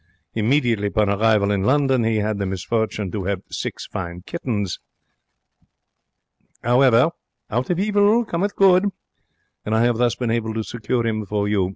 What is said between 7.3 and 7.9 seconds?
out of